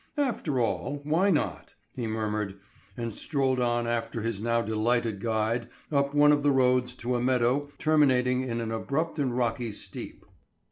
[0.17, 2.55] "After all, why not?" he murmured,
[2.97, 7.21] and strolled on after his now delighted guide, up one of the roads to a
[7.21, 10.25] meadow terminating in an abrupt and rocky steep.